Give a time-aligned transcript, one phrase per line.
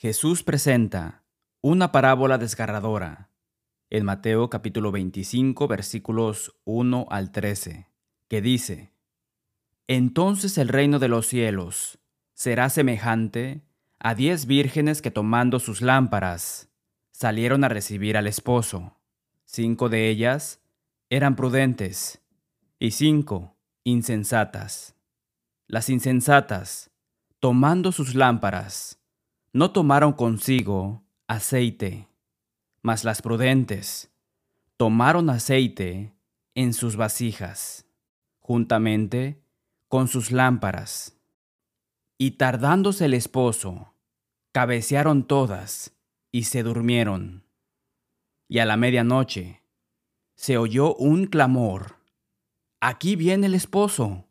[0.00, 1.24] Jesús presenta
[1.60, 3.32] una parábola desgarradora
[3.90, 7.88] en Mateo capítulo 25 versículos 1 al 13,
[8.28, 8.92] que dice,
[9.88, 11.98] Entonces el reino de los cielos
[12.32, 13.64] será semejante
[13.98, 16.70] a diez vírgenes que tomando sus lámparas
[17.10, 18.96] salieron a recibir al esposo.
[19.46, 20.60] Cinco de ellas
[21.10, 22.22] eran prudentes
[22.78, 24.94] y cinco insensatas.
[25.66, 26.92] Las insensatas,
[27.40, 28.97] tomando sus lámparas,
[29.58, 32.06] no tomaron consigo aceite,
[32.80, 34.08] mas las prudentes
[34.76, 36.14] tomaron aceite
[36.54, 37.84] en sus vasijas,
[38.38, 39.42] juntamente
[39.88, 41.18] con sus lámparas.
[42.18, 43.94] Y tardándose el esposo,
[44.52, 45.92] cabecearon todas
[46.30, 47.42] y se durmieron.
[48.46, 49.64] Y a la medianoche
[50.36, 51.96] se oyó un clamor.
[52.78, 54.28] Aquí viene el esposo,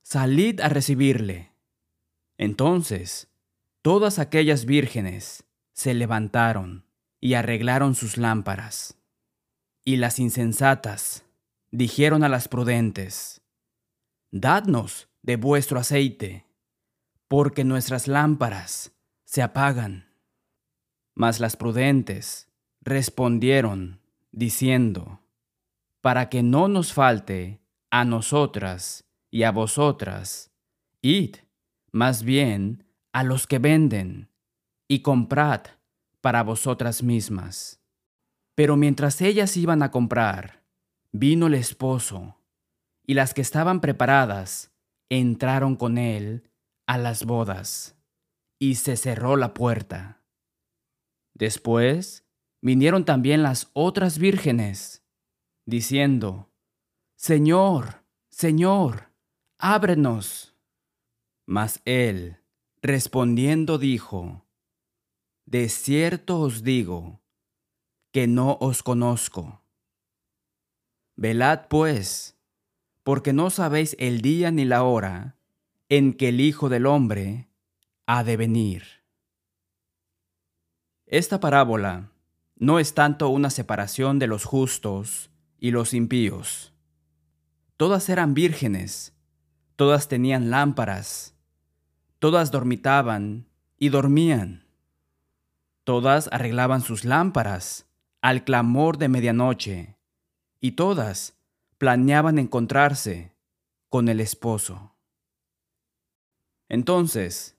[0.00, 1.52] salid a recibirle.
[2.38, 3.29] Entonces
[3.82, 6.84] Todas aquellas vírgenes se levantaron
[7.18, 8.98] y arreglaron sus lámparas.
[9.84, 11.24] Y las insensatas
[11.70, 13.40] dijeron a las prudentes,
[14.30, 16.46] Dadnos de vuestro aceite,
[17.26, 18.92] porque nuestras lámparas
[19.24, 20.10] se apagan.
[21.14, 25.20] Mas las prudentes respondieron, diciendo,
[26.02, 30.52] Para que no nos falte a nosotras y a vosotras,
[31.00, 31.36] id,
[31.92, 34.30] más bien, a los que venden,
[34.88, 35.62] y comprad
[36.20, 37.80] para vosotras mismas.
[38.54, 40.64] Pero mientras ellas iban a comprar,
[41.12, 42.36] vino el esposo,
[43.06, 44.72] y las que estaban preparadas
[45.08, 46.50] entraron con él
[46.86, 47.96] a las bodas,
[48.58, 50.22] y se cerró la puerta.
[51.34, 52.26] Después
[52.60, 55.02] vinieron también las otras vírgenes,
[55.66, 56.50] diciendo,
[57.16, 59.12] Señor, Señor,
[59.58, 60.56] ábrenos.
[61.46, 62.39] Mas él,
[62.82, 64.46] Respondiendo dijo,
[65.44, 67.20] De cierto os digo,
[68.10, 69.62] que no os conozco.
[71.14, 72.38] Velad pues,
[73.02, 75.36] porque no sabéis el día ni la hora
[75.90, 77.50] en que el Hijo del Hombre
[78.06, 78.84] ha de venir.
[81.04, 82.12] Esta parábola
[82.56, 86.72] no es tanto una separación de los justos y los impíos.
[87.76, 89.14] Todas eran vírgenes,
[89.76, 91.36] todas tenían lámparas,
[92.20, 93.46] Todas dormitaban
[93.78, 94.66] y dormían.
[95.84, 97.86] Todas arreglaban sus lámparas
[98.20, 99.96] al clamor de medianoche,
[100.60, 101.38] y todas
[101.78, 103.32] planeaban encontrarse
[103.88, 104.94] con el esposo.
[106.68, 107.56] Entonces,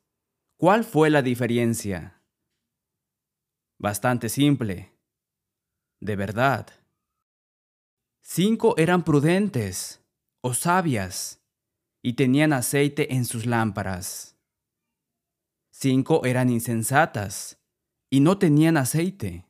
[0.58, 2.22] ¿cuál fue la diferencia?
[3.80, 4.94] Bastante simple.
[6.00, 6.68] De verdad.
[8.22, 10.06] Cinco eran prudentes
[10.42, 11.42] o sabias
[12.04, 14.38] y tenían aceite en sus lámparas.
[15.81, 17.59] Cinco eran insensatas
[18.08, 19.47] y no tenían aceite.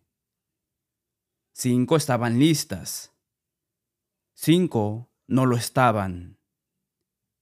[1.52, 3.12] Cinco estaban listas.
[4.34, 6.38] Cinco no lo estaban.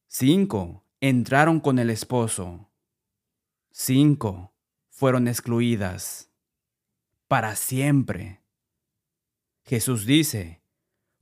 [0.07, 2.72] Cinco entraron con el esposo.
[3.69, 4.55] Cinco
[4.89, 6.31] fueron excluidas.
[7.28, 8.41] Para siempre.
[9.66, 10.63] Jesús dice,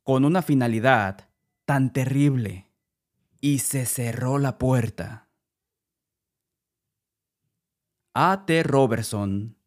[0.04, 1.28] con una finalidad
[1.66, 2.72] tan terrible,
[3.42, 5.27] y se cerró la puerta.
[8.20, 8.48] A.
[8.48, 8.64] T.
[8.64, 9.60] Robertson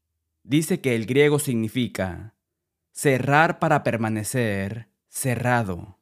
[0.43, 2.35] dice que el griego significa
[2.91, 6.01] cerrar para permanecer cerrado.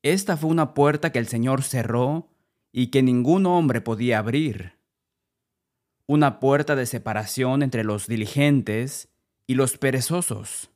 [0.00, 2.30] Esta fue una puerta que el Señor cerró
[2.72, 4.78] y que ningún hombre podía abrir.
[6.06, 9.10] Una puerta de separación entre los diligentes
[9.46, 10.70] y los perezosos,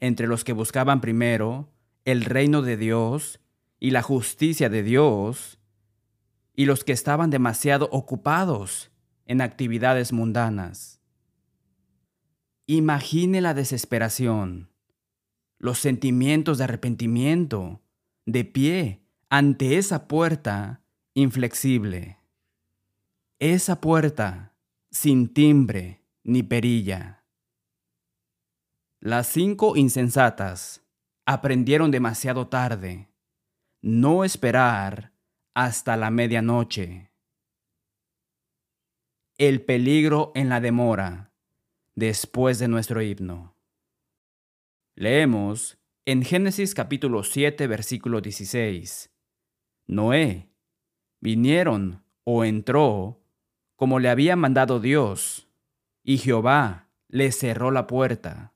[0.00, 1.68] entre los que buscaban primero
[2.06, 3.40] el reino de Dios
[3.78, 5.58] y la justicia de Dios,
[6.54, 8.90] y los que estaban demasiado ocupados
[9.26, 11.00] en actividades mundanas.
[12.66, 14.70] Imagine la desesperación,
[15.58, 17.82] los sentimientos de arrepentimiento,
[18.26, 20.82] de pie ante esa puerta
[21.14, 22.18] inflexible.
[23.38, 24.54] Esa puerta
[24.90, 27.24] sin timbre ni perilla.
[29.00, 30.82] Las cinco insensatas
[31.26, 33.08] aprendieron demasiado tarde
[33.84, 35.13] no esperar
[35.54, 37.12] hasta la medianoche.
[39.38, 41.32] El peligro en la demora
[41.94, 43.56] después de nuestro himno.
[44.96, 49.12] Leemos en Génesis capítulo 7 versículo 16.
[49.86, 50.50] Noé
[51.20, 53.20] vinieron o entró
[53.76, 55.48] como le había mandado Dios,
[56.02, 58.54] y Jehová le cerró la puerta.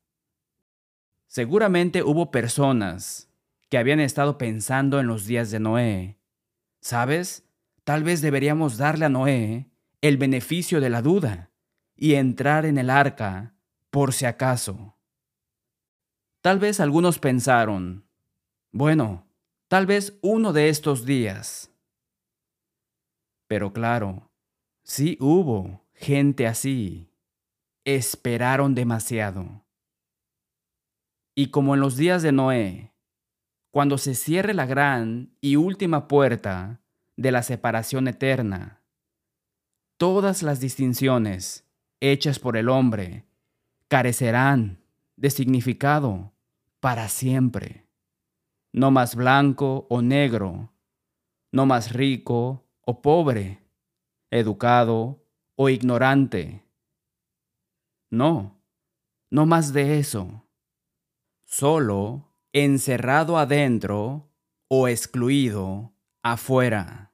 [1.27, 3.31] Seguramente hubo personas
[3.69, 6.18] que habían estado pensando en los días de Noé
[6.81, 7.45] ¿Sabes?
[7.85, 9.71] Tal vez deberíamos darle a Noé
[10.01, 11.51] el beneficio de la duda
[11.97, 13.55] y entrar en el arca
[13.91, 14.97] por si acaso.
[16.41, 18.07] Tal vez algunos pensaron,
[18.71, 19.27] bueno,
[19.67, 21.71] tal vez uno de estos días.
[23.49, 24.31] Pero claro,
[24.83, 27.11] sí hubo gente así.
[27.85, 29.65] Esperaron demasiado.
[31.35, 32.88] Y como en los días de Noé,
[33.79, 36.81] cuando se cierre la gran y última puerta
[37.17, 38.83] de la separación eterna,
[39.99, 41.65] todas las distinciones
[42.01, 43.25] hechas por el hombre
[43.87, 44.83] carecerán
[45.15, 46.33] de significado
[46.81, 47.87] para siempre.
[48.73, 50.73] No más blanco o negro,
[51.53, 53.63] no más rico o pobre,
[54.33, 55.25] educado
[55.55, 56.65] o ignorante.
[58.11, 58.61] No,
[59.31, 60.43] no más de eso.
[61.45, 62.28] Solo
[62.65, 64.31] encerrado adentro
[64.69, 67.13] o excluido afuera.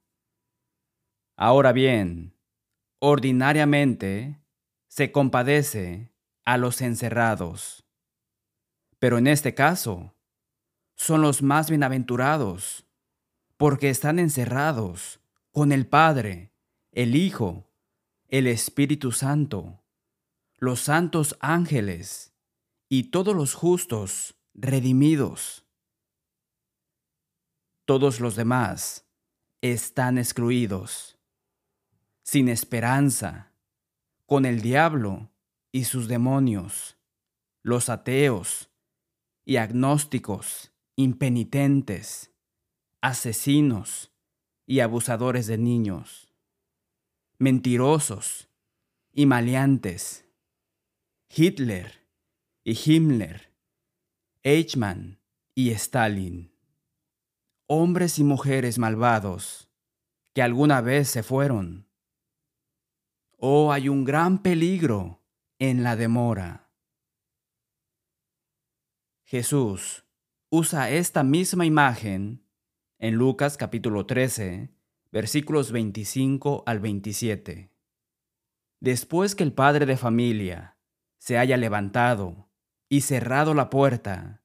[1.36, 2.36] Ahora bien,
[3.00, 4.40] ordinariamente
[4.88, 6.12] se compadece
[6.44, 7.84] a los encerrados.
[8.98, 10.14] Pero en este caso,
[10.96, 12.86] son los más bienaventurados,
[13.56, 15.20] porque están encerrados
[15.50, 16.52] con el Padre,
[16.92, 17.70] el Hijo,
[18.28, 19.82] el Espíritu Santo,
[20.58, 22.32] los santos ángeles
[22.88, 25.66] y todos los justos redimidos.
[27.84, 29.06] Todos los demás
[29.60, 31.18] están excluidos,
[32.22, 33.52] sin esperanza,
[34.26, 35.30] con el diablo
[35.70, 36.96] y sus demonios,
[37.62, 38.70] los ateos
[39.44, 42.32] y agnósticos, impenitentes,
[43.00, 44.12] asesinos
[44.66, 46.32] y abusadores de niños,
[47.38, 48.48] mentirosos
[49.12, 50.24] y maleantes,
[51.28, 52.06] Hitler
[52.64, 53.53] y Himmler,
[54.46, 55.22] Eichmann
[55.54, 56.54] y Stalin,
[57.66, 59.70] hombres y mujeres malvados
[60.34, 61.88] que alguna vez se fueron.
[63.38, 65.22] Oh, hay un gran peligro
[65.58, 66.70] en la demora.
[69.24, 70.04] Jesús
[70.50, 72.46] usa esta misma imagen
[72.98, 74.74] en Lucas capítulo 13,
[75.10, 77.72] versículos 25 al 27.
[78.80, 80.76] Después que el padre de familia
[81.16, 82.50] se haya levantado
[82.88, 84.42] y cerrado la puerta,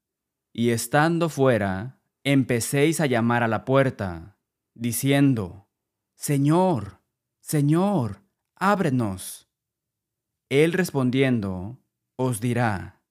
[0.54, 4.38] y estando fuera, empecéis a llamar a la puerta,
[4.74, 5.70] diciendo,
[6.16, 7.02] Señor,
[7.40, 8.24] Señor,
[8.56, 9.50] ábrenos.
[10.50, 11.80] Él respondiendo,
[12.16, 13.04] os dirá,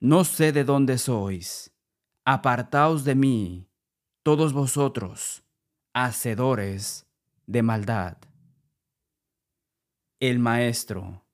[0.00, 1.72] No sé de dónde sois,
[2.24, 3.70] apartaos de mí,
[4.22, 5.44] todos vosotros,
[5.92, 7.06] hacedores
[7.46, 8.16] de maldad.
[10.18, 11.26] El Maestro,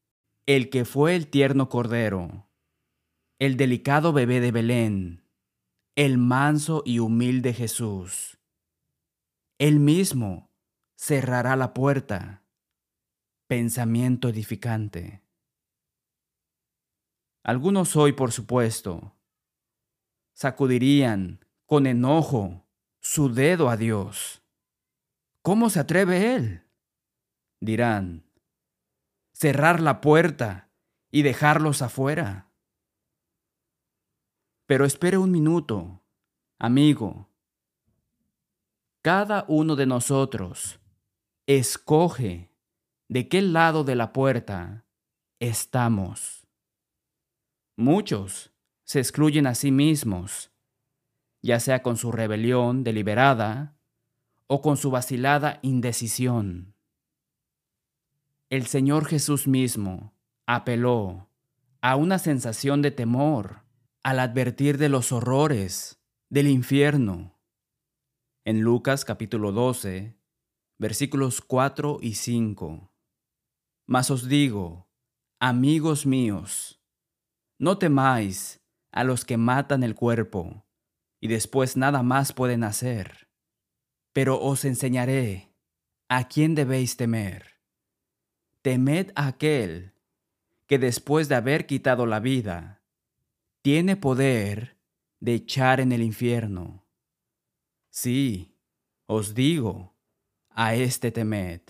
[0.47, 2.50] el que fue el tierno Cordero,
[3.41, 5.25] el delicado bebé de Belén,
[5.97, 8.39] el manso y humilde Jesús,
[9.59, 10.51] él mismo
[10.95, 12.45] cerrará la puerta
[13.47, 15.23] pensamiento edificante.
[17.43, 19.17] Algunos hoy, por supuesto,
[20.35, 22.69] sacudirían con enojo
[23.01, 24.43] su dedo a Dios.
[25.41, 26.67] ¿Cómo se atreve Él?
[27.59, 28.23] Dirán,
[29.33, 30.69] cerrar la puerta
[31.11, 32.50] y dejarlos afuera.
[34.71, 36.01] Pero espere un minuto,
[36.57, 37.29] amigo.
[39.03, 40.79] Cada uno de nosotros
[41.45, 42.53] escoge
[43.09, 44.87] de qué lado de la puerta
[45.41, 46.47] estamos.
[47.77, 48.53] Muchos
[48.85, 50.53] se excluyen a sí mismos,
[51.43, 53.77] ya sea con su rebelión deliberada
[54.47, 56.77] o con su vacilada indecisión.
[58.51, 60.15] El Señor Jesús mismo
[60.47, 61.29] apeló
[61.81, 63.69] a una sensación de temor
[64.03, 67.39] al advertir de los horrores del infierno.
[68.45, 70.19] En Lucas capítulo 12,
[70.79, 72.95] versículos 4 y 5.
[73.87, 74.89] Mas os digo,
[75.39, 76.83] amigos míos,
[77.59, 80.67] no temáis a los que matan el cuerpo,
[81.21, 83.29] y después nada más pueden hacer.
[84.15, 85.55] Pero os enseñaré
[86.09, 87.61] a quién debéis temer.
[88.63, 89.93] Temed a aquel
[90.67, 92.80] que después de haber quitado la vida,
[93.63, 94.79] tiene poder
[95.21, 96.87] de echar en el infierno.
[97.91, 98.57] Sí,
[99.07, 99.95] os digo,
[100.49, 101.61] a este temed.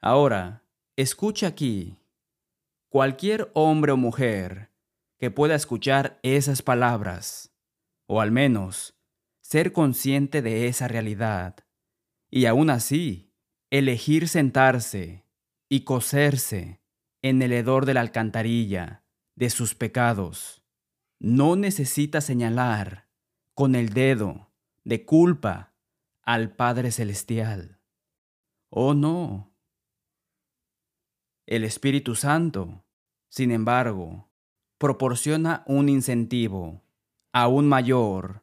[0.00, 0.64] Ahora,
[0.96, 1.98] escucha aquí.
[2.88, 4.70] Cualquier hombre o mujer
[5.18, 7.54] que pueda escuchar esas palabras,
[8.06, 8.98] o al menos
[9.40, 11.56] ser consciente de esa realidad,
[12.30, 13.30] y aún así
[13.70, 15.26] elegir sentarse
[15.68, 16.80] y coserse
[17.22, 19.01] en el hedor de la alcantarilla
[19.34, 20.62] de sus pecados,
[21.18, 23.08] no necesita señalar
[23.54, 24.50] con el dedo
[24.84, 25.74] de culpa
[26.22, 27.80] al Padre Celestial.
[28.70, 29.52] Oh no.
[31.46, 32.84] El Espíritu Santo,
[33.28, 34.30] sin embargo,
[34.78, 36.82] proporciona un incentivo
[37.32, 38.42] aún mayor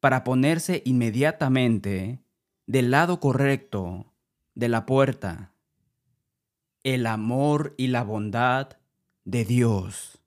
[0.00, 2.22] para ponerse inmediatamente
[2.66, 4.12] del lado correcto
[4.54, 5.52] de la puerta.
[6.82, 8.78] El amor y la bondad
[9.24, 10.22] de Dios.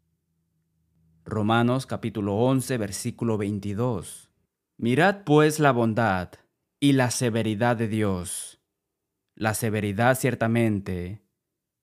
[1.29, 4.31] Romanos capítulo 11 versículo 22.
[4.77, 6.31] Mirad pues la bondad
[6.79, 8.59] y la severidad de Dios.
[9.35, 11.21] La severidad ciertamente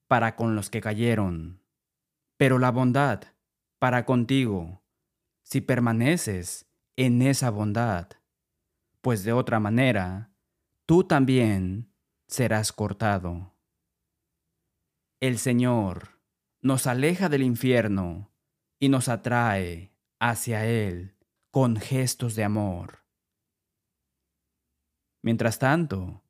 [0.09, 1.62] para con los que cayeron,
[2.37, 3.23] pero la bondad
[3.79, 4.83] para contigo,
[5.45, 8.09] si permaneces en esa bondad,
[9.00, 10.33] pues de otra manera,
[10.87, 11.93] tú también
[12.26, 13.55] serás cortado.
[15.21, 16.21] El Señor
[16.61, 18.33] nos aleja del infierno
[18.78, 21.16] y nos atrae hacia Él
[21.50, 23.04] con gestos de amor.
[25.23, 26.23] Mientras tanto,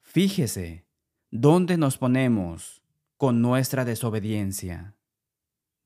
[0.00, 0.86] fíjese
[1.30, 2.82] dónde nos ponemos
[3.16, 4.94] con nuestra desobediencia.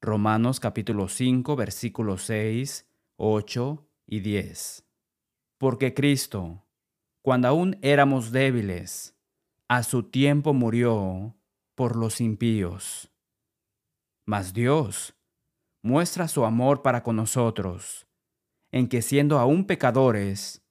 [0.00, 4.84] Romanos capítulo 5 versículos 6, 8 y 10.
[5.58, 6.66] Porque Cristo,
[7.22, 9.16] cuando aún éramos débiles,
[9.68, 11.36] a su tiempo murió
[11.74, 13.10] por los impíos.
[14.26, 15.14] Mas Dios
[15.82, 18.06] muestra su amor para con nosotros,
[18.70, 20.62] en que siendo aún pecadores,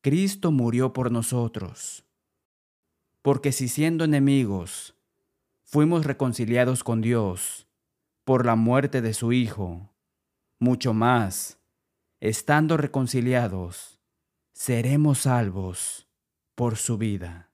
[0.00, 2.04] Cristo murió por nosotros.
[3.22, 4.96] Porque si siendo enemigos,
[5.62, 7.68] fuimos reconciliados con Dios
[8.24, 9.94] por la muerte de su Hijo,
[10.58, 11.58] mucho más,
[12.20, 14.00] estando reconciliados,
[14.54, 16.08] seremos salvos
[16.54, 17.50] por su vida.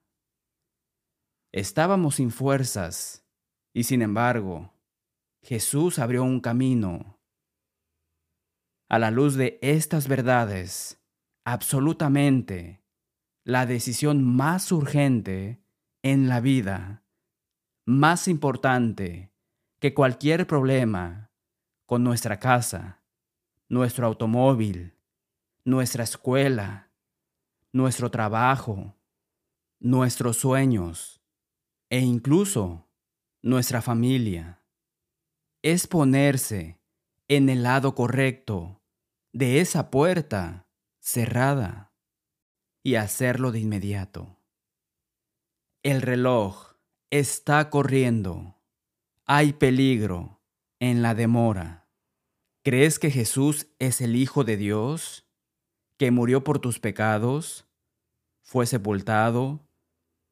[1.51, 3.25] Estábamos sin fuerzas
[3.73, 4.70] y sin embargo,
[5.43, 7.19] Jesús abrió un camino.
[8.89, 11.01] A la luz de estas verdades,
[11.45, 12.83] absolutamente,
[13.43, 15.63] la decisión más urgente
[16.03, 17.03] en la vida,
[17.85, 19.33] más importante
[19.79, 21.31] que cualquier problema
[21.87, 23.03] con nuestra casa,
[23.67, 24.95] nuestro automóvil,
[25.65, 26.91] nuestra escuela,
[27.73, 28.95] nuestro trabajo,
[29.79, 31.23] nuestros sueños,
[31.89, 32.89] e incluso
[33.41, 34.60] nuestra familia.
[35.63, 36.79] Es ponerse
[37.27, 38.81] en el lado correcto
[39.31, 40.67] de esa puerta
[40.99, 41.93] cerrada
[42.81, 44.39] y hacerlo de inmediato.
[45.83, 46.73] El reloj
[47.11, 48.59] está corriendo.
[49.25, 50.41] Hay peligro
[50.79, 51.87] en la demora.
[52.63, 55.27] ¿Crees que Jesús es el Hijo de Dios,
[55.97, 57.67] que murió por tus pecados,
[58.41, 59.67] fue sepultado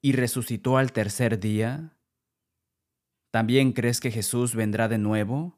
[0.01, 1.98] y resucitó al tercer día?
[3.31, 5.57] ¿También crees que Jesús vendrá de nuevo?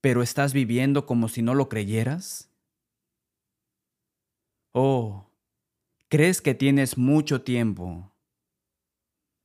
[0.00, 2.50] ¿Pero estás viviendo como si no lo creyeras?
[4.72, 5.30] Oh,
[6.08, 8.12] ¿crees que tienes mucho tiempo?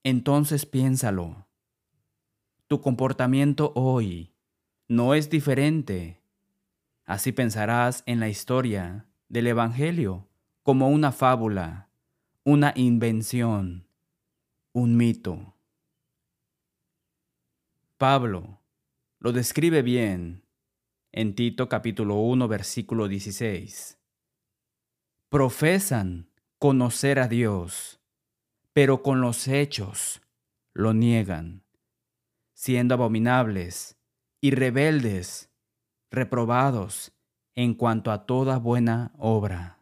[0.03, 1.47] Entonces piénsalo.
[2.67, 4.33] Tu comportamiento hoy
[4.87, 6.21] no es diferente.
[7.05, 10.27] Así pensarás en la historia del Evangelio
[10.61, 11.89] como una fábula
[12.45, 13.87] una invención,
[14.73, 15.52] un mito.
[17.97, 18.59] Pablo
[19.19, 20.43] lo describe bien
[21.11, 23.99] en Tito capítulo 1 versículo 16.
[25.29, 28.01] Profesan conocer a Dios,
[28.73, 30.21] pero con los hechos
[30.73, 31.63] lo niegan,
[32.53, 33.97] siendo abominables
[34.41, 35.51] y rebeldes,
[36.09, 37.13] reprobados
[37.53, 39.79] en cuanto a toda buena obra.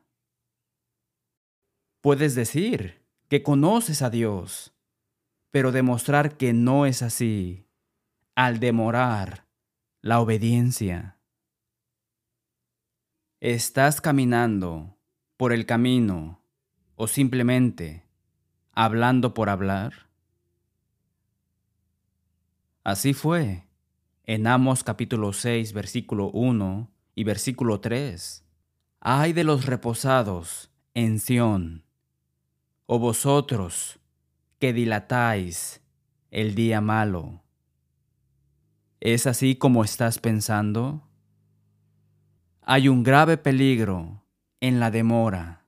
[2.02, 4.74] Puedes decir que conoces a Dios,
[5.50, 7.71] pero demostrar que no es así
[8.44, 9.46] al demorar
[10.02, 11.20] la obediencia.
[13.40, 14.98] ¿Estás caminando
[15.38, 16.42] por el camino
[16.96, 18.04] o simplemente
[18.72, 20.10] hablando por hablar?
[22.84, 23.68] Así fue
[24.24, 28.44] en Amos capítulo 6 versículo 1 y versículo 3.
[29.02, 31.86] Ay de los reposados en Sión
[32.88, 34.00] o vosotros
[34.58, 35.84] que dilatáis
[36.32, 37.41] el día malo.
[39.04, 41.02] ¿Es así como estás pensando?
[42.62, 44.24] Hay un grave peligro
[44.60, 45.66] en la demora.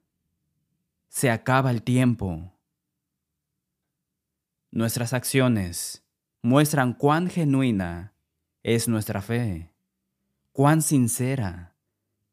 [1.09, 2.53] Se acaba el tiempo.
[4.69, 6.05] Nuestras acciones
[6.43, 8.13] muestran cuán genuina
[8.61, 9.73] es nuestra fe,
[10.51, 11.75] cuán sincera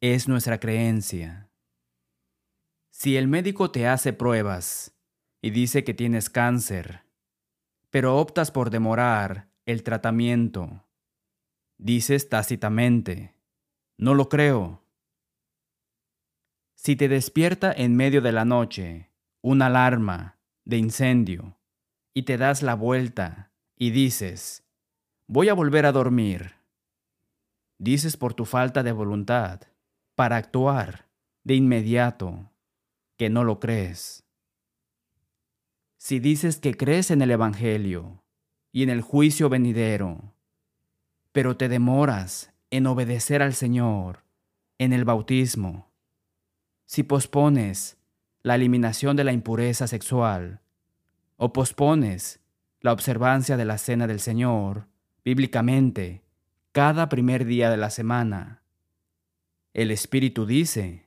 [0.02, 1.48] es nuestra creencia.
[2.90, 4.94] Si el médico te hace pruebas
[5.40, 7.06] y dice que tienes cáncer,
[7.88, 10.84] pero optas por demorar el tratamiento,
[11.80, 13.34] dices tácitamente,
[13.96, 14.82] no lo creo.
[16.74, 19.10] Si te despierta en medio de la noche
[19.40, 21.58] una alarma de incendio
[22.12, 24.62] y te das la vuelta y dices,
[25.26, 26.56] voy a volver a dormir.
[27.78, 29.62] Dices por tu falta de voluntad
[30.14, 31.08] para actuar
[31.44, 32.50] de inmediato
[33.16, 34.24] que no lo crees.
[35.96, 38.22] Si dices que crees en el Evangelio
[38.70, 40.34] y en el juicio venidero,
[41.32, 44.24] pero te demoras en obedecer al Señor
[44.78, 45.90] en el bautismo,
[46.86, 47.98] si pospones
[48.42, 50.60] la eliminación de la impureza sexual
[51.36, 52.40] o pospones
[52.80, 54.86] la observancia de la cena del Señor,
[55.24, 56.22] bíblicamente,
[56.72, 58.62] cada primer día de la semana,
[59.74, 61.06] el Espíritu dice,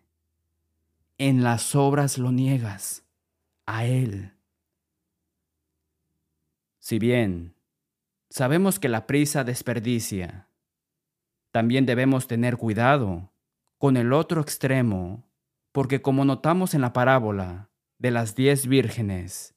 [1.17, 3.03] en las obras lo niegas
[3.65, 4.33] a Él.
[6.79, 7.55] Si bien
[8.33, 10.49] sabemos que la prisa desperdicia,
[11.51, 13.31] también debemos tener cuidado
[13.77, 15.29] con el otro extremo,
[15.71, 19.55] porque como notamos en la parábola de las diez vírgenes,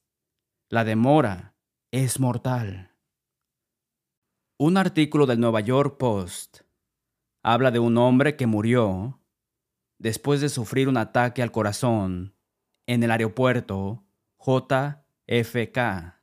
[0.68, 1.56] la demora
[1.90, 2.94] es mortal.
[4.58, 6.60] Un artículo del Nueva York Post
[7.42, 9.22] habla de un hombre que murió
[9.96, 12.36] después de sufrir un ataque al corazón
[12.86, 14.04] en el aeropuerto
[14.38, 16.15] JFK.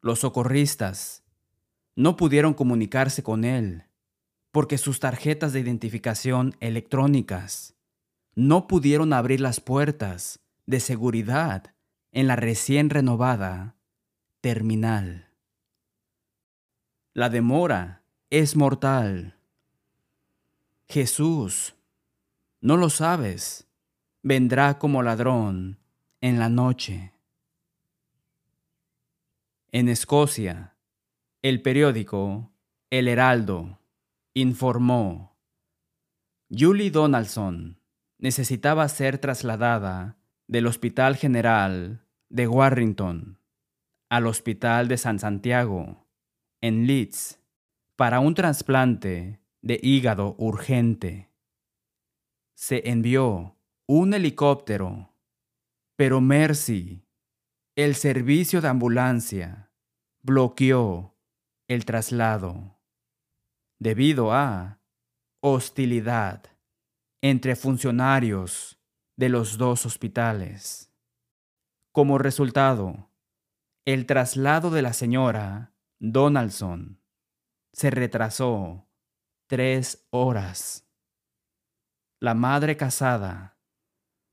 [0.00, 1.22] Los socorristas
[1.94, 3.84] no pudieron comunicarse con él
[4.52, 7.74] porque sus tarjetas de identificación electrónicas
[8.34, 11.74] no pudieron abrir las puertas de seguridad
[12.12, 13.76] en la recién renovada
[14.40, 15.28] terminal.
[17.12, 19.36] La demora es mortal.
[20.88, 21.74] Jesús,
[22.60, 23.68] no lo sabes,
[24.22, 25.78] vendrá como ladrón
[26.20, 27.12] en la noche.
[29.72, 30.76] En Escocia,
[31.42, 32.50] el periódico
[32.90, 33.78] El Heraldo
[34.34, 35.38] informó,
[36.50, 37.80] Julie Donaldson
[38.18, 43.38] necesitaba ser trasladada del Hospital General de Warrington
[44.08, 46.08] al Hospital de San Santiago,
[46.60, 47.40] en Leeds,
[47.94, 51.30] para un trasplante de hígado urgente.
[52.56, 55.14] Se envió un helicóptero,
[55.94, 57.04] pero Mercy
[57.84, 59.72] el servicio de ambulancia
[60.20, 61.16] bloqueó
[61.66, 62.78] el traslado
[63.78, 64.82] debido a
[65.40, 66.44] hostilidad
[67.22, 68.78] entre funcionarios
[69.16, 70.92] de los dos hospitales.
[71.90, 73.10] Como resultado,
[73.86, 77.00] el traslado de la señora Donaldson
[77.72, 78.90] se retrasó
[79.46, 80.86] tres horas.
[82.18, 83.58] La madre casada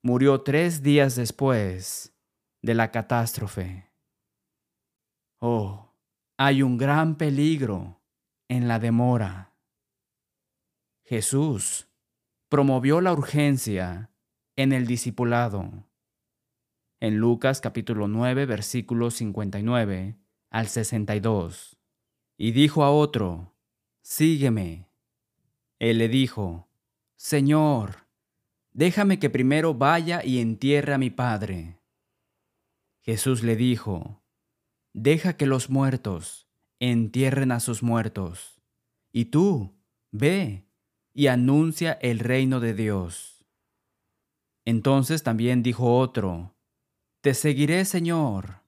[0.03, 2.13] murió tres días después
[2.67, 3.89] de la catástrofe.
[5.39, 5.93] Oh,
[6.35, 8.01] hay un gran peligro
[8.49, 9.53] en la demora.
[11.05, 11.87] Jesús
[12.49, 14.11] promovió la urgencia
[14.57, 15.87] en el discipulado.
[16.99, 20.17] En Lucas capítulo 9 versículos 59
[20.49, 21.77] al 62.
[22.37, 23.55] Y dijo a otro,
[24.01, 24.89] Sígueme.
[25.79, 26.67] Él le dijo,
[27.15, 28.07] Señor,
[28.73, 31.76] déjame que primero vaya y entierre a mi padre.
[33.07, 34.21] Jesús le dijo,
[34.93, 38.61] Deja que los muertos entierren a sus muertos,
[39.13, 39.79] y tú,
[40.11, 40.67] ve
[41.13, 43.45] y anuncia el reino de Dios.
[44.65, 46.57] Entonces también dijo otro,
[47.21, 48.63] Te seguiré, Señor,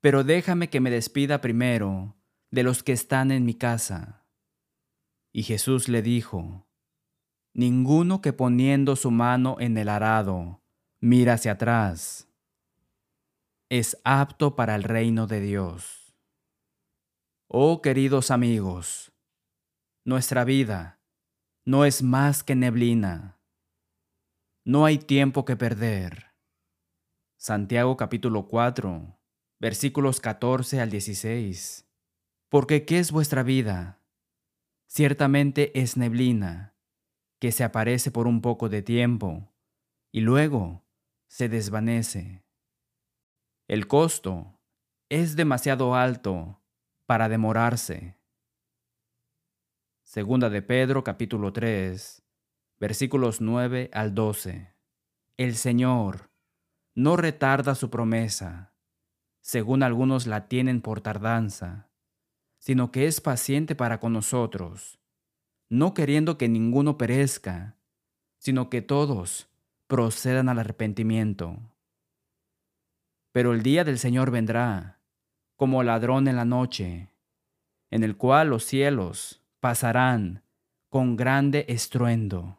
[0.00, 2.14] pero déjame que me despida primero
[2.52, 4.24] de los que están en mi casa.
[5.32, 6.68] Y Jesús le dijo,
[7.52, 10.62] Ninguno que poniendo su mano en el arado
[11.00, 12.31] mira hacia atrás
[13.72, 16.14] es apto para el reino de Dios.
[17.48, 19.14] Oh queridos amigos,
[20.04, 21.00] nuestra vida
[21.64, 23.40] no es más que neblina.
[24.66, 26.34] No hay tiempo que perder.
[27.38, 29.18] Santiago capítulo 4,
[29.58, 31.88] versículos 14 al 16.
[32.50, 34.02] Porque ¿qué es vuestra vida?
[34.86, 36.76] Ciertamente es neblina,
[37.40, 39.50] que se aparece por un poco de tiempo
[40.12, 40.84] y luego
[41.26, 42.42] se desvanece.
[43.68, 44.58] El costo
[45.08, 46.60] es demasiado alto
[47.06, 48.18] para demorarse.
[50.02, 52.24] Segunda de Pedro capítulo 3,
[52.80, 54.74] versículos 9 al 12.
[55.36, 56.32] El Señor
[56.96, 58.74] no retarda su promesa,
[59.40, 61.88] según algunos la tienen por tardanza,
[62.58, 64.98] sino que es paciente para con nosotros,
[65.70, 67.78] no queriendo que ninguno perezca,
[68.38, 69.48] sino que todos
[69.86, 71.71] procedan al arrepentimiento.
[73.32, 75.00] Pero el día del Señor vendrá,
[75.56, 77.08] como ladrón en la noche,
[77.90, 80.44] en el cual los cielos pasarán
[80.90, 82.58] con grande estruendo,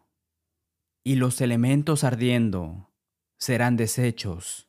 [1.03, 2.89] y los elementos ardiendo
[3.37, 4.67] serán deshechos,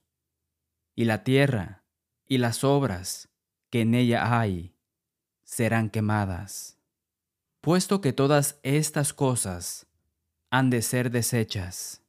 [0.95, 1.85] y la tierra
[2.27, 3.31] y las obras
[3.71, 4.75] que en ella hay
[5.43, 6.79] serán quemadas.
[7.61, 9.87] Puesto que todas estas cosas
[10.51, 12.03] han de ser desechas,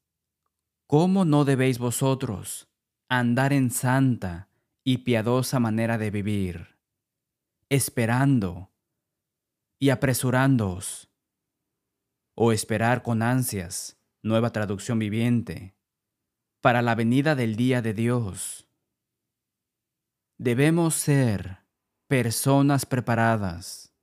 [0.86, 2.68] ¿cómo no debéis vosotros
[3.10, 4.50] andar en santa
[4.84, 6.78] y piadosa manera de vivir,
[7.70, 8.72] esperando
[9.80, 11.10] y apresurándoos,
[12.36, 15.76] o esperar con ansias, nueva traducción viviente,
[16.62, 18.68] para la venida del día de Dios?
[20.38, 21.60] Debemos ser
[22.08, 23.94] personas preparadas.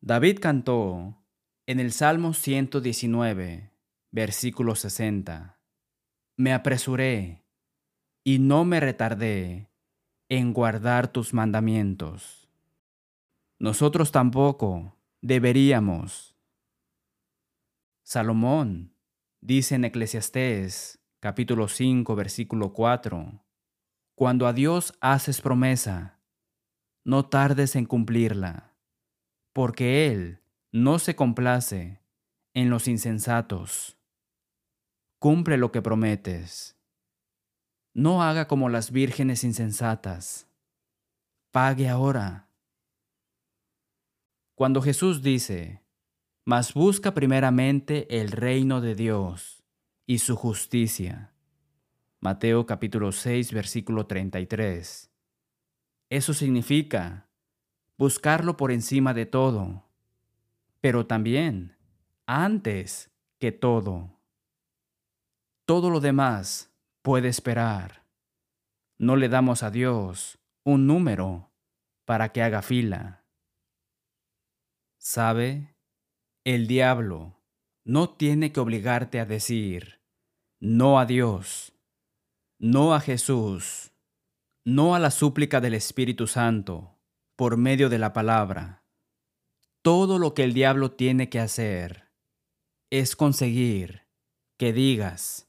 [0.00, 1.24] David cantó
[1.66, 3.72] en el Salmo 119,
[4.10, 5.57] versículo 60.
[6.40, 7.44] Me apresuré
[8.22, 9.72] y no me retardé
[10.28, 12.48] en guardar tus mandamientos.
[13.58, 16.36] Nosotros tampoco deberíamos.
[18.04, 18.94] Salomón
[19.40, 23.44] dice en Eclesiastés capítulo 5 versículo 4,
[24.14, 26.20] Cuando a Dios haces promesa,
[27.02, 28.76] no tardes en cumplirla,
[29.52, 32.00] porque Él no se complace
[32.54, 33.97] en los insensatos.
[35.18, 36.76] Cumple lo que prometes.
[37.92, 40.46] No haga como las vírgenes insensatas.
[41.50, 42.48] Pague ahora.
[44.54, 45.82] Cuando Jesús dice,
[46.44, 49.64] mas busca primeramente el reino de Dios
[50.06, 51.34] y su justicia.
[52.20, 55.10] Mateo capítulo 6 versículo 33.
[56.10, 57.28] Eso significa
[57.96, 59.84] buscarlo por encima de todo,
[60.80, 61.76] pero también
[62.24, 64.17] antes que todo.
[65.68, 68.02] Todo lo demás puede esperar.
[68.96, 71.52] No le damos a Dios un número
[72.06, 73.26] para que haga fila.
[74.96, 75.76] ¿Sabe?
[76.42, 77.36] El diablo
[77.84, 80.00] no tiene que obligarte a decir
[80.58, 81.74] no a Dios,
[82.58, 83.92] no a Jesús,
[84.64, 86.98] no a la súplica del Espíritu Santo
[87.36, 88.86] por medio de la palabra.
[89.82, 92.08] Todo lo que el diablo tiene que hacer
[92.88, 94.06] es conseguir
[94.56, 95.47] que digas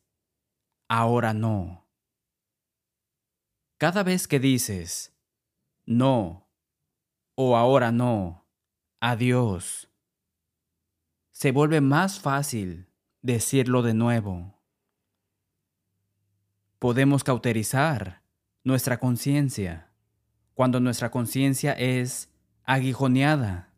[0.89, 1.87] ahora no.
[3.77, 5.15] Cada vez que dices
[5.85, 6.49] no
[7.35, 8.45] o ahora no,
[8.99, 9.89] adiós,
[11.31, 12.89] se vuelve más fácil
[13.21, 14.59] decirlo de nuevo.
[16.79, 18.23] Podemos cauterizar
[18.63, 19.91] nuestra conciencia
[20.53, 22.29] cuando nuestra conciencia es
[22.65, 23.69] aguijoneada,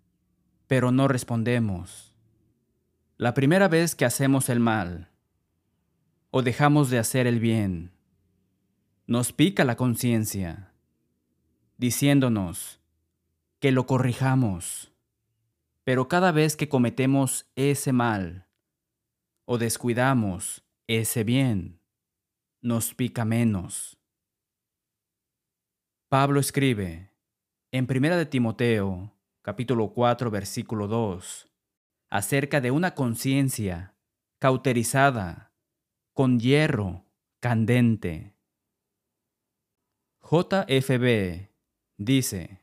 [0.66, 2.16] pero no respondemos.
[3.18, 5.11] La primera vez que hacemos el mal,
[6.32, 7.92] o dejamos de hacer el bien.
[9.06, 10.74] Nos pica la conciencia,
[11.78, 12.80] diciéndonos
[13.60, 14.94] que lo corrijamos.
[15.84, 18.48] Pero cada vez que cometemos ese mal
[19.46, 21.82] o descuidamos ese bien,
[22.62, 23.98] nos pica menos.
[26.08, 27.12] Pablo escribe
[27.72, 31.50] en 1 de Timoteo, capítulo 4, versículo 2,
[32.10, 33.96] acerca de una conciencia
[34.40, 35.51] cauterizada
[36.14, 37.06] con hierro
[37.40, 38.36] candente.
[40.22, 41.50] JFB
[41.98, 42.62] dice,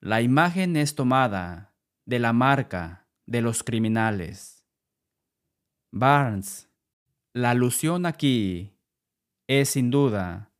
[0.00, 4.66] la imagen es tomada de la marca de los criminales.
[5.90, 6.70] Barnes,
[7.32, 8.78] la alusión aquí
[9.46, 10.52] es sin duda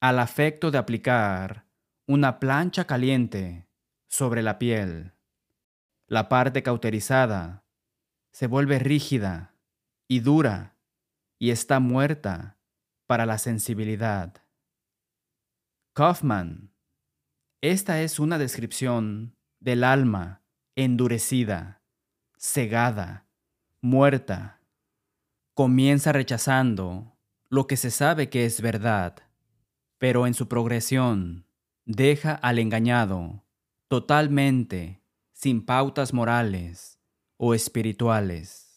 [0.00, 1.66] al afecto de aplicar
[2.06, 3.68] una plancha caliente
[4.08, 5.12] sobre la piel.
[6.06, 7.64] La parte cauterizada
[8.32, 9.54] se vuelve rígida
[10.06, 10.77] y dura
[11.38, 12.58] y está muerta
[13.06, 14.42] para la sensibilidad.
[15.94, 16.72] Kaufman.
[17.60, 20.42] Esta es una descripción del alma
[20.76, 21.82] endurecida,
[22.36, 23.26] cegada,
[23.80, 24.60] muerta.
[25.54, 27.16] Comienza rechazando
[27.48, 29.16] lo que se sabe que es verdad,
[29.98, 31.46] pero en su progresión
[31.84, 33.44] deja al engañado
[33.88, 37.00] totalmente sin pautas morales
[37.38, 38.67] o espirituales.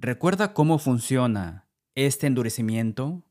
[0.00, 3.24] ¿Recuerda cómo funciona este endurecimiento?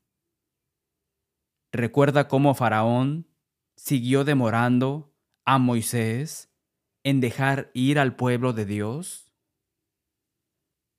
[1.71, 3.25] ¿Recuerda cómo Faraón
[3.77, 6.53] siguió demorando a Moisés
[7.06, 9.32] en dejar ir al pueblo de Dios?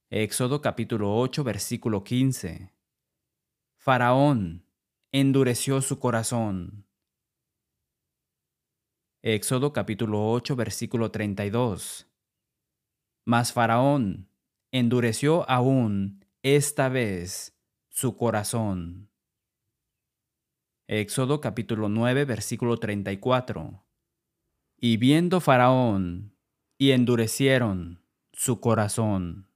[0.09, 2.72] Éxodo capítulo 8 versículo 15.
[3.76, 4.64] Faraón
[5.12, 6.87] endureció su corazón.
[9.20, 12.11] Éxodo capítulo 8 versículo 32.
[13.26, 14.27] Mas Faraón
[14.72, 17.57] endureció aún esta vez
[17.88, 19.11] su corazón.
[20.87, 23.85] Éxodo capítulo 9 versículo 34.
[24.81, 26.38] Y viendo Faraón,
[26.78, 28.00] y endurecieron
[28.33, 29.48] su corazón.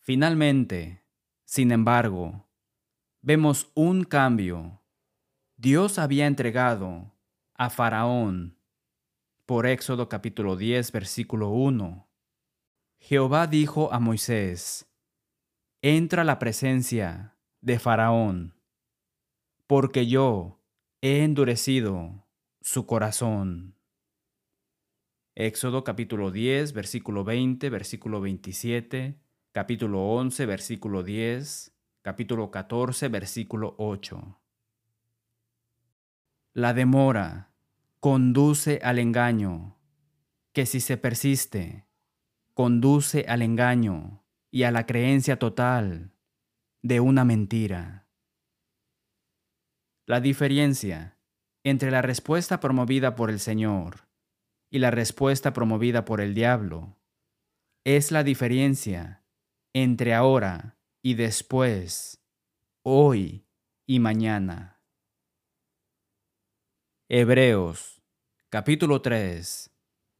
[0.00, 1.04] Finalmente,
[1.44, 2.48] sin embargo,
[3.22, 4.82] vemos un cambio.
[5.56, 7.14] Dios había entregado
[7.54, 8.58] a Faraón
[9.46, 12.03] por Éxodo capítulo 10, versículo 1.
[13.06, 14.90] Jehová dijo a Moisés,
[15.82, 18.54] entra a la presencia de Faraón,
[19.66, 20.62] porque yo
[21.02, 22.26] he endurecido
[22.62, 23.76] su corazón.
[25.34, 29.20] Éxodo capítulo 10, versículo 20, versículo 27,
[29.52, 34.40] capítulo 11, versículo 10, capítulo 14, versículo 8.
[36.54, 37.52] La demora
[38.00, 39.76] conduce al engaño,
[40.54, 41.84] que si se persiste,
[42.54, 46.12] conduce al engaño y a la creencia total
[46.82, 48.08] de una mentira.
[50.06, 51.18] La diferencia
[51.64, 54.08] entre la respuesta promovida por el Señor
[54.70, 56.96] y la respuesta promovida por el diablo
[57.84, 59.24] es la diferencia
[59.72, 62.22] entre ahora y después,
[62.82, 63.46] hoy
[63.86, 64.80] y mañana.
[67.08, 68.02] Hebreos
[68.50, 69.74] capítulo 3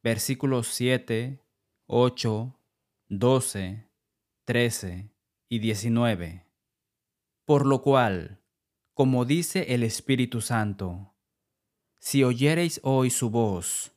[0.04, 1.43] versículos 7,
[1.86, 2.58] 8,
[3.08, 3.90] 12,
[4.44, 5.10] 13
[5.48, 6.46] y 19.
[7.44, 8.40] Por lo cual,
[8.94, 11.14] como dice el Espíritu Santo,
[11.98, 13.92] si oyereis hoy su voz,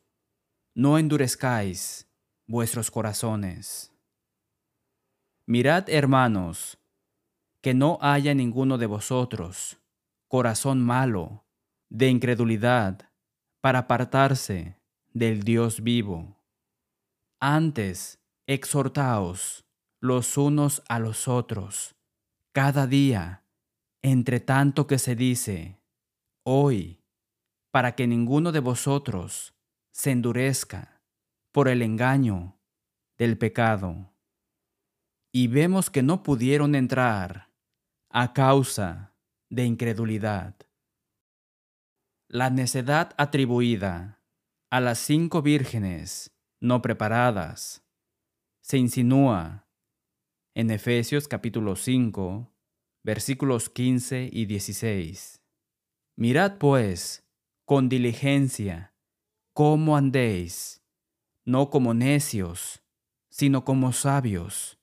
[0.75, 2.09] no endurezcáis
[2.45, 3.93] vuestros corazones.
[5.45, 6.77] Mirad, hermanos,
[7.61, 9.77] que no haya ninguno de vosotros
[10.27, 11.45] corazón malo
[11.89, 13.09] de incredulidad
[13.61, 14.77] para apartarse
[15.13, 16.36] del Dios vivo.
[17.39, 19.67] Antes, exhortaos
[20.01, 21.95] los unos a los otros,
[22.51, 23.45] cada día,
[24.01, 25.79] entre tanto que se dice,
[26.43, 27.03] hoy,
[27.71, 29.55] para que ninguno de vosotros
[29.91, 31.03] se endurezca
[31.51, 32.59] por el engaño
[33.19, 34.13] del pecado.
[35.31, 37.51] Y vemos que no pudieron entrar
[38.09, 39.13] a causa
[39.49, 40.55] de incredulidad.
[42.27, 44.23] La necedad atribuida
[44.71, 47.83] a las cinco vírgenes no preparadas
[48.61, 49.67] se insinúa
[50.55, 52.51] en Efesios capítulo 5,
[53.03, 55.41] versículos 15 y 16.
[56.15, 57.25] Mirad pues
[57.65, 58.93] con diligencia
[59.53, 60.83] cómo andéis,
[61.45, 62.83] no como necios,
[63.29, 64.79] sino como sabios,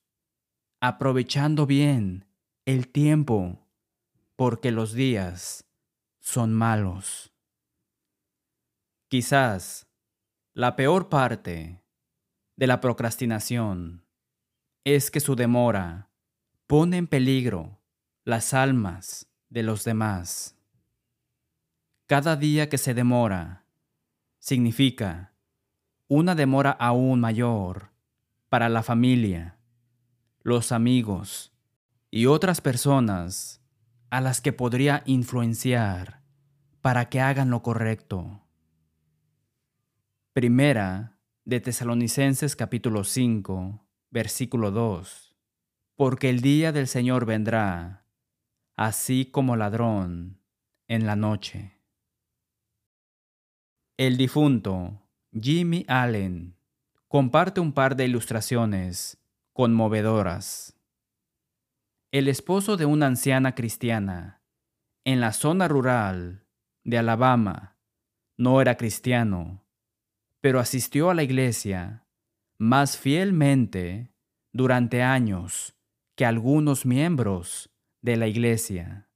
[0.81, 2.25] aprovechando bien
[2.65, 3.67] el tiempo,
[4.35, 5.69] porque los días
[6.21, 7.33] son malos.
[9.09, 9.87] Quizás
[10.55, 11.83] la peor parte
[12.55, 14.05] de la procrastinación
[14.85, 16.11] es que su demora
[16.65, 17.81] pone en peligro
[18.23, 20.55] las almas de los demás.
[22.05, 23.65] Cada día que se demora
[24.39, 25.33] significa
[26.07, 27.91] una demora aún mayor
[28.47, 29.57] para la familia,
[30.41, 31.51] los amigos
[32.09, 33.61] y otras personas
[34.09, 36.21] a las que podría influenciar
[36.79, 38.44] para que hagan lo correcto.
[40.35, 45.33] Primera de Tesalonicenses capítulo 5, versículo 2.
[45.95, 48.05] Porque el día del Señor vendrá,
[48.75, 50.41] así como ladrón,
[50.89, 51.79] en la noche.
[53.95, 56.57] El difunto Jimmy Allen
[57.07, 60.77] comparte un par de ilustraciones conmovedoras.
[62.11, 64.43] El esposo de una anciana cristiana
[65.05, 66.45] en la zona rural
[66.83, 67.77] de Alabama
[68.35, 69.64] no era cristiano
[70.45, 72.05] pero asistió a la iglesia
[72.59, 74.13] más fielmente
[74.53, 75.75] durante años
[76.15, 79.09] que algunos miembros de la iglesia.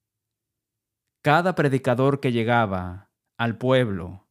[1.22, 4.28] Cada predicador que llegaba al pueblo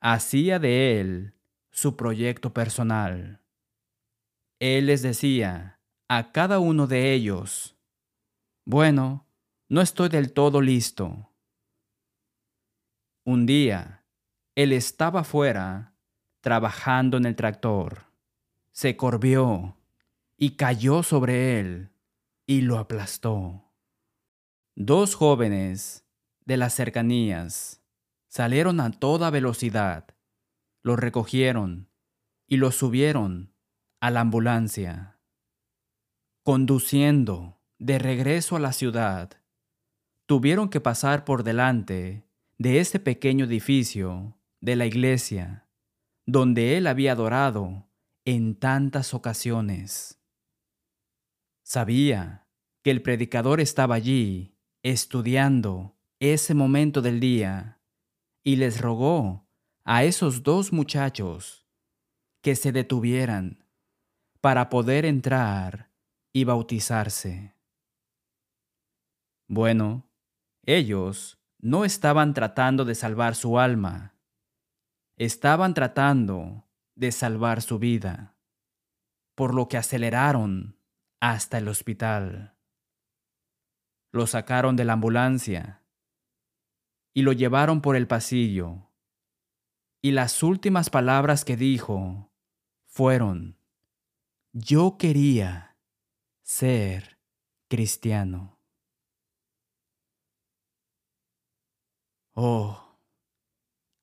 [0.00, 1.34] hacía de él
[1.70, 3.42] su proyecto personal.
[4.58, 7.76] Él les decía a cada uno de ellos,
[8.64, 9.26] bueno,
[9.68, 11.30] no estoy del todo listo.
[13.22, 14.06] Un día,
[14.54, 15.91] él estaba fuera
[16.42, 18.04] trabajando en el tractor.
[18.72, 19.78] Se corvió
[20.36, 21.90] y cayó sobre él
[22.46, 23.72] y lo aplastó.
[24.74, 26.04] Dos jóvenes
[26.44, 27.80] de las cercanías
[28.28, 30.14] salieron a toda velocidad,
[30.82, 31.88] lo recogieron
[32.46, 33.54] y lo subieron
[34.00, 35.20] a la ambulancia.
[36.42, 39.30] Conduciendo de regreso a la ciudad,
[40.26, 42.26] tuvieron que pasar por delante
[42.58, 45.68] de ese pequeño edificio de la iglesia
[46.26, 47.88] donde él había adorado
[48.24, 50.20] en tantas ocasiones.
[51.64, 52.48] Sabía
[52.82, 57.80] que el predicador estaba allí estudiando ese momento del día
[58.44, 59.48] y les rogó
[59.84, 61.66] a esos dos muchachos
[62.42, 63.66] que se detuvieran
[64.40, 65.92] para poder entrar
[66.32, 67.54] y bautizarse.
[69.48, 70.10] Bueno,
[70.64, 74.11] ellos no estaban tratando de salvar su alma,
[75.16, 78.36] estaban tratando de salvar su vida,
[79.34, 80.78] por lo que aceleraron
[81.20, 82.56] hasta el hospital.
[84.10, 85.82] Lo sacaron de la ambulancia
[87.14, 88.90] y lo llevaron por el pasillo.
[90.00, 92.32] Y las últimas palabras que dijo
[92.86, 93.56] fueron,
[94.52, 95.76] yo quería
[96.42, 97.18] ser
[97.68, 98.58] cristiano.
[102.34, 102.81] Oh,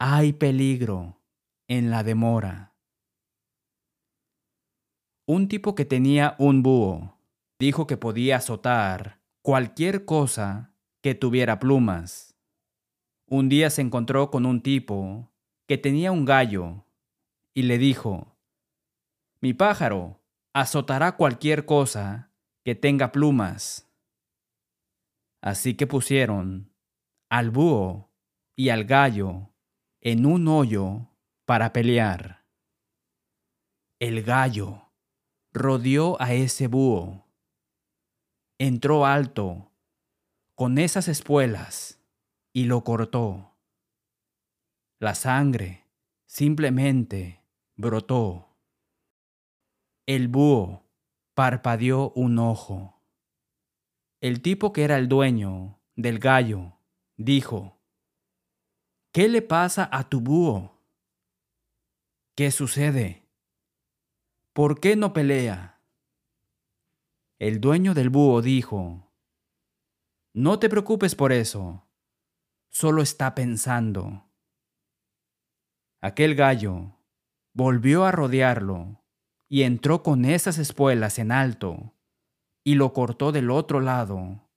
[0.02, 1.22] hay peligro
[1.68, 2.74] en la demora.
[5.28, 7.20] Un tipo que tenía un búho
[7.60, 12.38] dijo que podía azotar cualquier cosa que tuviera plumas.
[13.28, 15.34] Un día se encontró con un tipo
[15.68, 16.86] que tenía un gallo
[17.54, 18.38] y le dijo,
[19.42, 22.32] Mi pájaro azotará cualquier cosa
[22.64, 23.92] que tenga plumas.
[25.42, 26.74] Así que pusieron
[27.30, 28.10] al búho
[28.56, 29.49] y al gallo
[30.02, 31.08] en un hoyo
[31.46, 32.46] para pelear.
[34.00, 34.84] El gallo
[35.52, 37.26] rodeó a ese búho,
[38.58, 39.72] entró alto
[40.56, 42.00] con esas espuelas
[42.54, 43.58] y lo cortó.
[45.00, 45.86] La sangre
[46.26, 47.42] simplemente
[47.76, 48.58] brotó.
[50.06, 50.84] El búho
[51.34, 53.02] parpadeó un ojo.
[54.22, 56.74] El tipo que era el dueño del gallo
[57.16, 57.79] dijo,
[59.12, 60.80] ¿Qué le pasa a tu búho?
[62.36, 63.28] ¿Qué sucede?
[64.54, 65.82] ¿Por qué no pelea?
[67.40, 69.12] El dueño del búho dijo,
[70.36, 71.88] No te preocupes por eso,
[72.70, 74.30] solo está pensando.
[76.02, 77.00] Aquel gallo
[77.56, 79.04] volvió a rodearlo
[79.48, 81.96] y entró con esas espuelas en alto
[82.64, 84.48] y lo cortó del otro lado,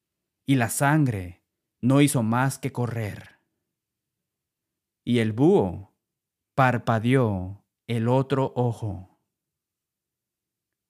[0.45, 1.43] y la sangre
[1.81, 3.32] no hizo más que correr
[5.05, 5.95] y el búho
[6.55, 9.21] parpadeó el otro ojo.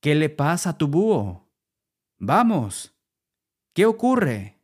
[0.00, 1.48] ¿Qué le pasa a tu búho?
[2.18, 2.94] Vamos.
[3.74, 4.60] ¿Qué ocurre?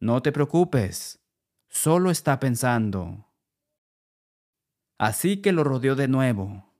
[0.00, 1.22] No te preocupes,
[1.68, 3.28] solo está pensando.
[4.98, 6.72] Así que lo rodeó de nuevo.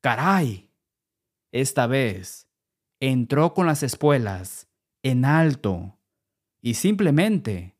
[0.00, 0.70] ¡Caray!
[1.52, 2.48] Esta vez
[3.00, 4.68] entró con las espuelas
[5.02, 5.98] en alto
[6.60, 7.76] y simplemente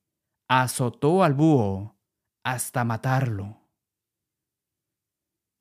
[0.48, 1.95] azotó al búho
[2.46, 3.60] hasta matarlo.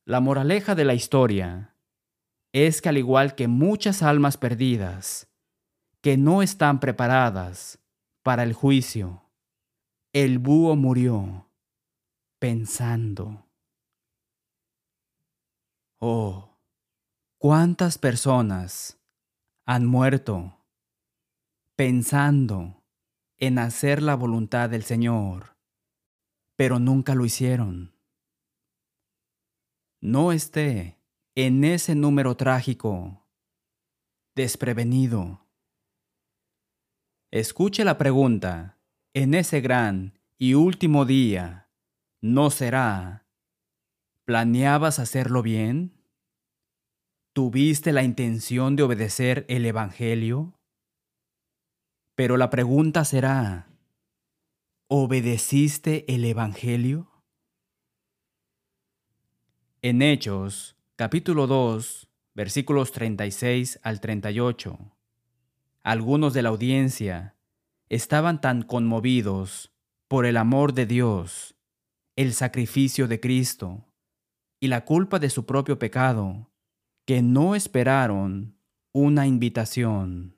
[0.06, 1.76] La moraleja de la historia
[2.54, 5.28] es que al igual que muchas almas perdidas
[6.02, 7.80] que no están preparadas
[8.22, 9.24] para el juicio,
[10.14, 11.50] el búho murió
[12.38, 13.48] pensando.
[16.00, 16.60] Oh,
[17.40, 19.00] cuántas personas
[19.66, 20.64] han muerto
[21.76, 22.84] pensando
[23.38, 25.55] en hacer la voluntad del Señor
[26.56, 27.94] pero nunca lo hicieron.
[30.02, 31.00] No esté
[31.36, 33.28] en ese número trágico,
[34.36, 35.46] desprevenido.
[37.32, 38.80] Escuche la pregunta,
[39.14, 41.70] en ese gran y último día,
[42.22, 43.26] ¿no será?
[44.26, 45.94] ¿Planeabas hacerlo bien?
[47.34, 50.60] ¿Tuviste la intención de obedecer el Evangelio?
[52.16, 53.68] Pero la pregunta será,
[54.88, 57.12] ¿Obedeciste el Evangelio?
[59.82, 64.96] En Hechos, capítulo 2, versículos 36 al 38,
[65.82, 67.36] algunos de la audiencia
[67.90, 69.74] estaban tan conmovidos
[70.08, 71.56] por el amor de Dios,
[72.16, 73.92] el sacrificio de Cristo
[74.60, 76.52] y la culpa de su propio pecado,
[77.06, 78.60] que no esperaron
[78.92, 80.38] una invitación.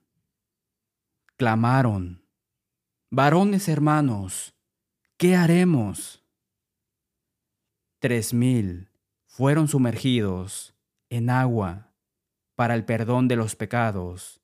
[1.35, 2.26] Clamaron
[3.19, 4.55] Varones hermanos,
[5.17, 6.23] ¿qué haremos?
[7.99, 8.91] Tres mil
[9.25, 10.75] fueron sumergidos
[11.09, 11.95] en agua
[12.55, 14.39] para el perdón de los pecados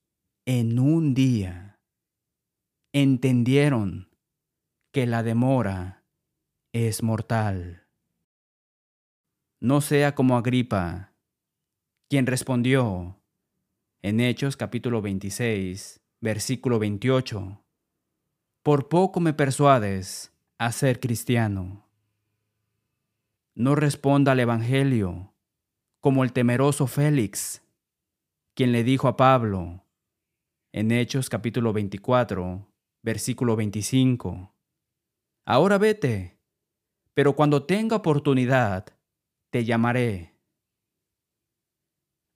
[0.47, 1.84] en un día.
[2.93, 4.09] Entendieron
[4.91, 6.03] que la demora
[6.71, 7.88] es mortal.
[9.61, 11.13] No sea como Agripa,
[12.09, 13.21] quien respondió
[14.01, 17.62] en Hechos capítulo 26, versículo 28
[18.64, 21.86] por poco me persuades a ser cristiano.
[23.55, 25.34] No responda al Evangelio
[25.99, 27.61] como el temeroso Félix,
[28.53, 29.84] quien le dijo a Pablo
[30.72, 32.66] en Hechos capítulo 24,
[33.01, 34.55] versículo 25,
[35.45, 36.39] Ahora vete,
[37.14, 38.86] pero cuando tenga oportunidad,
[39.49, 40.38] te llamaré.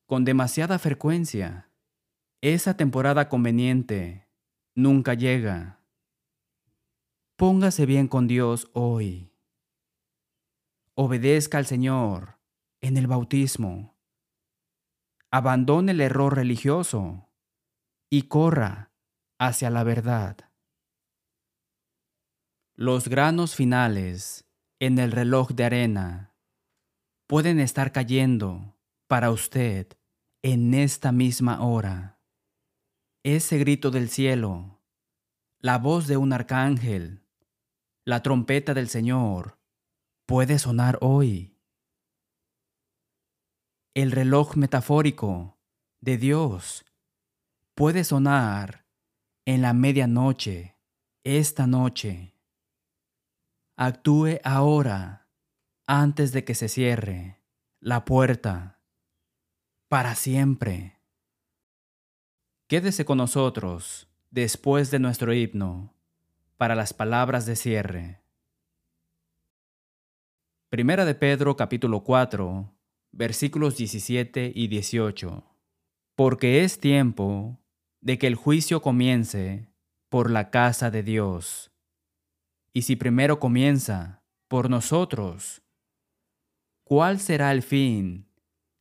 [0.05, 1.71] Con demasiada frecuencia,
[2.41, 4.27] esa temporada conveniente
[4.75, 5.76] nunca llega.
[7.37, 9.31] Póngase bien con Dios hoy.
[10.95, 12.39] Obedezca al Señor
[12.81, 13.95] en el bautismo.
[15.29, 17.29] Abandone el error religioso
[18.09, 18.91] y corra
[19.37, 20.49] hacia la verdad.
[22.73, 26.35] Los granos finales en el reloj de arena
[27.27, 29.95] pueden estar cayendo para usted
[30.41, 32.19] en esta misma hora.
[33.21, 34.81] Ese grito del cielo,
[35.59, 37.26] la voz de un arcángel,
[38.07, 39.59] la trompeta del Señor,
[40.25, 41.59] puede sonar hoy.
[43.93, 45.59] El reloj metafórico
[45.99, 46.85] de Dios
[47.75, 48.85] puede sonar
[49.43, 50.77] en la medianoche,
[51.25, 52.33] esta noche.
[53.75, 55.27] Actúe ahora,
[55.85, 57.41] antes de que se cierre
[57.81, 58.79] la puerta,
[59.89, 61.01] para siempre.
[62.69, 65.96] Quédese con nosotros después de nuestro himno
[66.57, 68.21] para las palabras de cierre.
[70.69, 72.73] Primera de Pedro capítulo 4
[73.11, 75.43] versículos 17 y 18.
[76.15, 77.59] Porque es tiempo
[78.01, 79.69] de que el juicio comience
[80.09, 81.71] por la casa de Dios.
[82.73, 85.61] Y si primero comienza por nosotros,
[86.83, 88.27] ¿cuál será el fin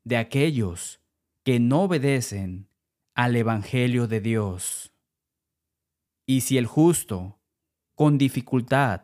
[0.04, 1.00] de aquellos
[1.44, 2.68] que no obedecen
[3.14, 4.92] al Evangelio de Dios?
[6.26, 7.38] Y si el justo,
[7.97, 9.01] con dificultad,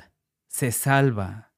[0.49, 1.55] se salva,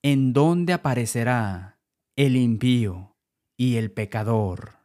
[0.00, 1.78] ¿en dónde aparecerá
[2.16, 3.18] el impío
[3.58, 4.78] y el pecador?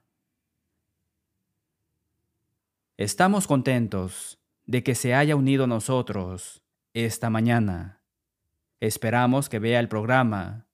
[2.97, 8.03] Estamos contentos de que se haya unido a nosotros esta mañana.
[8.81, 10.67] Esperamos que vea el programa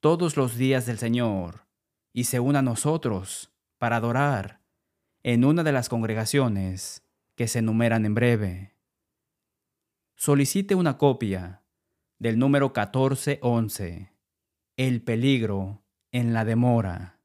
[0.00, 1.66] todos los días del Señor
[2.14, 4.62] y se una a nosotros para adorar
[5.22, 7.02] en una de las congregaciones
[7.34, 8.75] que se enumeran en breve.
[10.18, 11.62] Solicite una copia
[12.18, 14.16] del número 1411,
[14.78, 17.20] El peligro en la demora.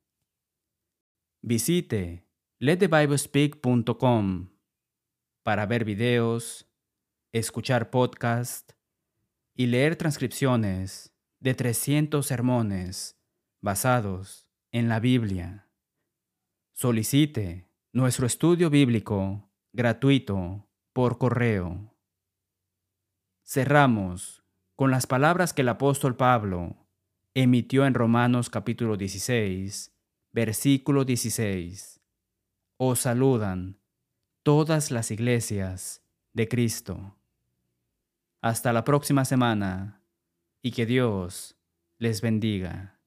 [1.41, 2.27] Visite
[2.59, 4.49] letthebiblespeak.com
[5.41, 6.69] para ver videos,
[7.31, 8.73] escuchar podcast
[9.55, 13.17] y leer transcripciones de 300 sermones
[13.61, 15.71] basados en la Biblia.
[16.73, 21.90] Solicite nuestro estudio bíblico gratuito por correo.
[23.53, 24.45] Cerramos
[24.77, 26.87] con las palabras que el apóstol Pablo
[27.33, 29.93] emitió en Romanos capítulo 16,
[30.31, 31.99] versículo 16.
[32.77, 33.77] Os saludan
[34.41, 37.17] todas las iglesias de Cristo.
[38.41, 40.01] Hasta la próxima semana
[40.61, 41.57] y que Dios
[41.97, 43.00] les bendiga.